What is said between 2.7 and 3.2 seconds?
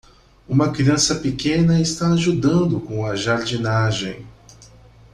com a